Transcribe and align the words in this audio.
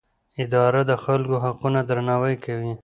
اداره 0.43 0.81
د 0.89 0.91
خلکو 1.03 1.35
حقونه 1.45 1.79
درناوی 1.89 2.35
کوي. 2.45 2.71